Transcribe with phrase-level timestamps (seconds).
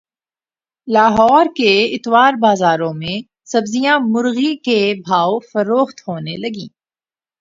[0.87, 3.19] لاہور کے اتوار بازاروں میں
[3.45, 6.67] سبزیاں مرغی کے بھاو فروخت ہونے لگیں